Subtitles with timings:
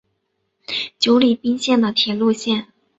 [0.97, 2.69] 久里滨线的铁路线。